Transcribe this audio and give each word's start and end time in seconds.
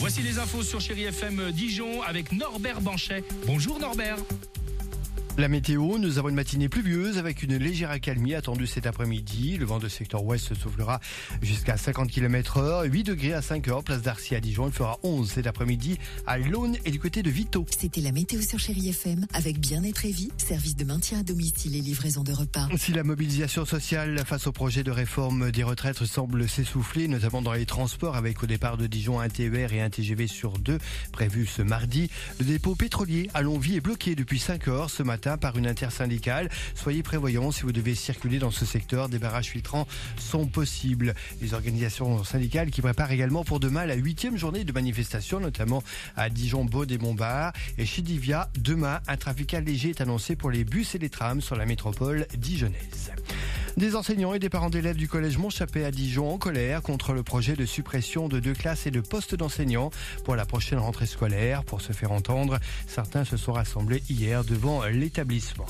Voici 0.00 0.22
les 0.22 0.38
infos 0.38 0.62
sur 0.62 0.80
Chéri 0.80 1.04
FM 1.04 1.52
Dijon 1.52 2.00
avec 2.00 2.32
Norbert 2.32 2.80
Banchet. 2.80 3.22
Bonjour 3.44 3.78
Norbert. 3.78 4.16
La 5.38 5.48
météo, 5.48 5.96
nous 5.96 6.18
avons 6.18 6.28
une 6.28 6.34
matinée 6.34 6.68
pluvieuse 6.68 7.16
avec 7.16 7.42
une 7.42 7.56
légère 7.56 7.90
accalmie 7.90 8.34
attendue 8.34 8.66
cet 8.66 8.86
après-midi. 8.86 9.56
Le 9.56 9.64
vent 9.64 9.78
de 9.78 9.88
secteur 9.88 10.22
ouest 10.24 10.52
soufflera 10.54 11.00
jusqu'à 11.40 11.78
50 11.78 12.10
km 12.10 12.58
heure. 12.58 12.82
8 12.82 13.04
degrés 13.04 13.32
à 13.32 13.40
5 13.40 13.68
heures, 13.68 13.82
place 13.82 14.02
d'Arcy 14.02 14.34
à 14.34 14.40
Dijon. 14.40 14.66
Il 14.66 14.72
fera 14.72 14.98
11 15.02 15.30
cet 15.30 15.46
après-midi 15.46 15.98
à 16.26 16.36
l'Aune 16.36 16.76
et 16.84 16.90
du 16.90 16.98
côté 16.98 17.22
de 17.22 17.30
Vito. 17.30 17.64
C'était 17.70 18.02
la 18.02 18.12
météo 18.12 18.42
sur 18.42 18.58
Chérie 18.58 18.90
FM 18.90 19.26
avec 19.32 19.58
Bien-être 19.60 20.04
et 20.04 20.10
Vie, 20.10 20.30
service 20.36 20.76
de 20.76 20.84
maintien 20.84 21.20
à 21.20 21.22
domicile 21.22 21.74
et 21.74 21.80
livraison 21.80 22.22
de 22.22 22.32
repas. 22.32 22.68
Si 22.76 22.92
la 22.92 23.04
mobilisation 23.04 23.64
sociale 23.64 24.22
face 24.26 24.46
au 24.46 24.52
projet 24.52 24.82
de 24.82 24.90
réforme 24.90 25.50
des 25.52 25.62
retraites 25.62 26.04
semble 26.04 26.48
s'essouffler, 26.48 27.08
notamment 27.08 27.40
dans 27.40 27.54
les 27.54 27.66
transports 27.66 28.16
avec 28.16 28.42
au 28.42 28.46
départ 28.46 28.76
de 28.76 28.86
Dijon 28.86 29.20
un 29.20 29.28
TER 29.28 29.72
et 29.72 29.80
un 29.80 29.88
TGV 29.90 30.26
sur 30.26 30.58
deux 30.58 30.78
prévu 31.12 31.46
ce 31.46 31.62
mardi, 31.62 32.10
le 32.40 32.44
dépôt 32.44 32.74
pétrolier 32.74 33.30
à 33.32 33.40
Longvie 33.42 33.76
est 33.76 33.80
bloqué 33.80 34.14
depuis 34.14 34.38
5 34.38 34.68
heures 34.68 34.90
ce 34.90 35.02
matin 35.02 35.19
par 35.20 35.56
une 35.56 35.66
intersyndicale. 35.66 36.48
Soyez 36.74 37.02
prévoyants 37.02 37.50
si 37.50 37.62
vous 37.62 37.72
devez 37.72 37.94
circuler 37.94 38.38
dans 38.38 38.50
ce 38.50 38.64
secteur, 38.64 39.08
des 39.08 39.18
barrages 39.18 39.48
filtrants 39.48 39.86
sont 40.18 40.46
possibles. 40.46 41.14
Les 41.40 41.54
organisations 41.54 42.24
syndicales 42.24 42.70
qui 42.70 42.80
préparent 42.80 43.12
également 43.12 43.44
pour 43.44 43.60
demain 43.60 43.86
la 43.86 43.94
huitième 43.94 44.36
journée 44.36 44.64
de 44.64 44.72
manifestation, 44.72 45.40
notamment 45.40 45.82
à 46.16 46.30
Dijon, 46.30 46.64
Baude 46.64 46.90
et 46.92 46.98
Montbard. 46.98 47.52
Et 47.78 47.86
chez 47.86 48.02
Divia, 48.02 48.50
demain, 48.58 49.00
un 49.06 49.16
trafic 49.16 49.54
allégé 49.54 49.90
est 49.90 50.00
annoncé 50.00 50.36
pour 50.36 50.50
les 50.50 50.64
bus 50.64 50.94
et 50.94 50.98
les 50.98 51.10
trams 51.10 51.40
sur 51.40 51.56
la 51.56 51.66
métropole 51.66 52.26
dijonnaise. 52.36 53.12
Des 53.76 53.94
enseignants 53.94 54.34
et 54.34 54.38
des 54.38 54.48
parents 54.48 54.68
d'élèves 54.68 54.96
du 54.96 55.08
collège 55.08 55.38
Montchappé 55.38 55.84
à 55.84 55.90
Dijon 55.90 56.32
en 56.32 56.38
colère 56.38 56.82
contre 56.82 57.12
le 57.12 57.22
projet 57.22 57.54
de 57.54 57.64
suppression 57.64 58.28
de 58.28 58.40
deux 58.40 58.52
classes 58.52 58.86
et 58.86 58.90
de 58.90 59.00
postes 59.00 59.34
d'enseignants 59.34 59.90
pour 60.24 60.34
la 60.34 60.44
prochaine 60.44 60.80
rentrée 60.80 61.06
scolaire. 61.06 61.62
Pour 61.64 61.80
se 61.80 61.92
faire 61.92 62.12
entendre, 62.12 62.58
certains 62.86 63.24
se 63.24 63.36
sont 63.36 63.52
rassemblés 63.52 64.02
hier 64.10 64.44
devant 64.44 64.84
l'établissement. 64.84 65.66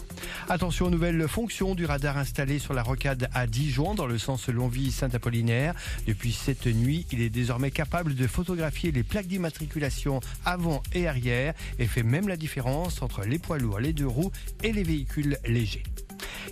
Attention 0.49 0.87
aux 0.87 0.91
nouvelles 0.91 1.29
fonctions 1.29 1.75
du 1.75 1.85
radar 1.85 2.17
installé 2.17 2.59
sur 2.59 2.73
la 2.75 2.83
rocade 2.83 3.29
à 3.35 3.47
Dijon 3.47 3.95
dans 3.95 4.07
le 4.07 4.19
sens 4.19 4.49
Longwy-Saint-Apollinaire. 4.49 5.75
Depuis 6.07 6.33
cette 6.33 6.67
nuit, 6.67 7.07
il 7.13 7.21
est 7.21 7.31
désormais 7.31 7.71
capable 7.71 8.15
de 8.15 8.27
photographier 8.27 8.93
les 8.93 9.03
plaques 9.03 9.27
d'immatriculation 9.27 10.21
avant 10.45 10.83
et 10.95 11.07
arrière 11.07 11.55
et 11.79 11.87
fait 11.87 12.03
même 12.03 12.29
la 12.29 12.37
différence 12.37 13.03
entre 13.03 13.23
les 13.23 13.39
poids 13.39 13.59
lourds, 13.59 13.79
les 13.79 13.93
deux 13.93 14.09
roues 14.09 14.33
et 14.65 14.73
les 14.73 14.83
véhicules 14.83 15.39
légers. 15.45 15.85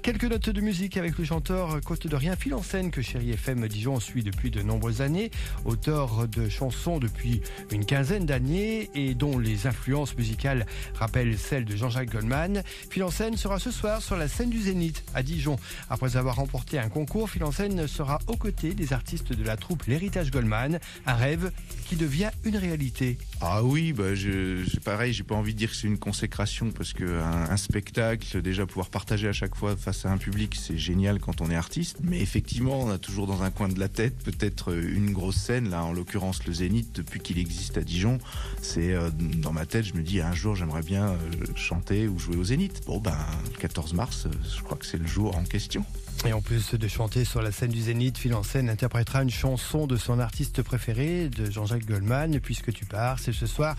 Quelques 0.02 0.24
notes 0.24 0.48
de 0.48 0.60
musique 0.60 0.96
avec 0.96 1.18
le 1.18 1.24
chanteur 1.24 1.80
Côte 1.82 2.06
de 2.06 2.16
Rien 2.16 2.36
Phil 2.36 2.54
en 2.54 2.62
scène 2.62 2.91
que 2.91 3.02
Chéri 3.02 3.32
FM 3.32 3.66
Dijon 3.68 4.00
suit 4.00 4.22
depuis 4.22 4.50
de 4.50 4.62
nombreuses 4.62 5.02
années, 5.02 5.30
auteur 5.64 6.28
de 6.28 6.48
chansons 6.48 6.98
depuis 6.98 7.42
une 7.72 7.84
quinzaine 7.84 8.24
d'années 8.24 8.91
et 8.94 9.14
dont 9.14 9.38
les 9.38 9.66
influences 9.66 10.16
musicales 10.16 10.66
rappellent 10.94 11.36
celles 11.36 11.64
de 11.64 11.76
Jean-Jacques 11.76 12.10
Goldman. 12.10 12.62
Scène 13.10 13.36
sera 13.36 13.58
ce 13.58 13.70
soir 13.70 14.02
sur 14.02 14.16
la 14.16 14.28
scène 14.28 14.50
du 14.50 14.60
Zénith 14.60 15.02
à 15.14 15.22
Dijon. 15.22 15.56
Après 15.91 16.16
avoir 16.16 16.37
remporté 16.37 16.78
un 16.78 16.88
concours, 16.88 17.28
scène 17.53 17.87
sera 17.87 18.19
aux 18.26 18.37
côtés 18.37 18.75
des 18.75 18.92
artistes 18.92 19.32
de 19.32 19.44
la 19.44 19.56
troupe 19.56 19.84
L'Héritage 19.84 20.31
Goldman, 20.31 20.78
un 21.06 21.14
rêve 21.14 21.50
qui 21.87 21.97
devient 21.97 22.31
une 22.44 22.56
réalité. 22.56 23.19
Ah 23.41 23.62
oui, 23.62 23.92
bah 23.92 24.14
je, 24.14 24.64
c'est 24.70 24.82
pareil, 24.82 25.12
j'ai 25.12 25.25
pas 25.25 25.34
envie 25.34 25.54
de 25.54 25.58
dire 25.58 25.70
que 25.70 25.76
c'est 25.76 25.87
une 25.87 25.98
consécration 25.98 26.70
parce 26.70 26.92
que 26.92 27.20
un, 27.20 27.50
un 27.50 27.56
spectacle, 27.56 28.41
déjà 28.42 28.66
pouvoir 28.66 28.91
partager 28.91 29.28
à 29.28 29.32
chaque 29.32 29.54
fois 29.54 29.76
face 29.88 30.04
à 30.04 30.10
un 30.10 30.19
public, 30.19 30.54
c'est 30.54 30.76
génial 30.76 31.19
quand 31.19 31.41
on 31.41 31.50
est 31.50 31.56
artiste. 31.56 31.97
Mais 32.03 32.21
effectivement, 32.21 32.78
on 32.78 32.91
a 32.91 32.99
toujours 32.99 33.26
dans 33.26 33.43
un 33.43 33.50
coin 33.50 33.69
de 33.69 33.81
la 33.81 33.88
tête 33.88 34.15
peut-être 34.22 34.75
une 34.75 35.12
grosse 35.12 35.37
scène. 35.37 35.71
Là, 35.71 35.82
en 35.82 35.94
l'occurrence, 35.94 36.44
le 36.44 36.53
Zénith, 36.53 36.94
depuis 36.94 37.21
qu'il 37.21 37.38
existe 37.38 37.78
à 37.78 37.81
Dijon, 37.81 38.19
c'est 38.60 38.93
euh, 38.93 39.09
dans 39.10 39.53
ma 39.53 39.65
tête, 39.65 39.87
je 39.87 39.94
me 39.94 40.03
dis 40.03 40.21
un 40.21 40.34
jour 40.34 40.54
j'aimerais 40.54 40.82
bien 40.82 41.09
euh, 41.09 41.16
chanter 41.54 42.06
ou 42.06 42.19
jouer 42.19 42.37
au 42.37 42.44
Zénith. 42.44 42.82
Bon 42.87 43.00
ben, 43.00 43.16
le 43.50 43.56
14 43.56 43.94
mars, 43.94 44.26
euh, 44.26 44.31
je 44.54 44.62
crois 44.62 44.76
que 44.76 44.84
c'est 44.84 44.99
le 44.99 45.06
jour 45.06 45.34
en 45.38 45.44
question. 45.44 45.87
Et 46.26 46.32
en 46.32 46.41
plus 46.41 46.75
de 46.75 46.88
chanter 46.88 47.25
sur 47.25 47.43
la 47.43 47.53
scène 47.53 47.70
du 47.70 47.81
Zénith, 47.81 48.19
Phil 48.19 48.34
en 48.34 48.43
scène 48.43 48.69
interprétera 48.69 49.22
une 49.22 49.31
chanson 49.31 49.87
de 49.87 49.97
son 49.97 50.19
artiste 50.19 50.62
préféré, 50.62 51.28
de 51.28 51.49
Jean-Jacques 51.49 51.87
Goldman, 51.87 52.41
Puisque 52.41 52.72
tu 52.72 52.84
pars. 52.87 53.20
C'est 53.20 53.32
ce 53.32 53.47
soir 53.47 53.76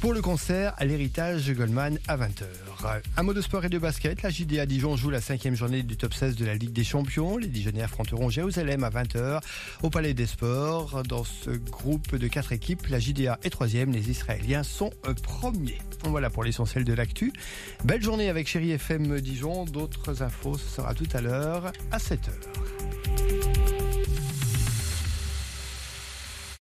pour 0.00 0.12
le 0.12 0.22
concert 0.22 0.72
à 0.76 0.84
l'héritage 0.84 1.52
Goldman 1.52 1.98
à 2.06 2.16
20h. 2.16 2.44
Un 3.16 3.22
mot 3.24 3.34
de 3.34 3.40
sport 3.40 3.64
et 3.64 3.68
de 3.68 3.78
basket. 3.78 4.22
La 4.22 4.30
JDA 4.30 4.66
Dijon 4.66 4.96
joue 4.96 5.10
la 5.10 5.20
cinquième 5.20 5.49
journée 5.54 5.82
du 5.82 5.96
top 5.96 6.14
16 6.14 6.36
de 6.36 6.44
la 6.44 6.54
Ligue 6.54 6.72
des 6.72 6.84
Champions. 6.84 7.36
Les 7.36 7.46
Dijonais 7.46 7.82
affronteront 7.82 8.30
Jérusalem 8.30 8.84
à 8.84 8.90
20h 8.90 9.40
au 9.82 9.90
Palais 9.90 10.14
des 10.14 10.26
Sports. 10.26 11.02
Dans 11.04 11.24
ce 11.24 11.50
groupe 11.50 12.16
de 12.16 12.28
quatre 12.28 12.52
équipes, 12.52 12.86
la 12.88 12.98
JDA 12.98 13.38
est 13.42 13.50
troisième. 13.50 13.92
Les 13.92 14.10
Israéliens 14.10 14.62
sont 14.62 14.90
euh, 15.06 15.14
premiers. 15.14 15.78
Voilà 16.04 16.30
pour 16.30 16.44
l'essentiel 16.44 16.84
de 16.84 16.92
l'actu. 16.92 17.32
Belle 17.84 18.02
journée 18.02 18.28
avec 18.28 18.48
Chéri 18.48 18.72
FM 18.72 19.20
Dijon. 19.20 19.64
D'autres 19.64 20.22
infos, 20.22 20.58
ce 20.58 20.68
sera 20.68 20.94
tout 20.94 21.08
à 21.12 21.20
l'heure 21.20 21.72
à 21.90 21.98
7h. 21.98 22.30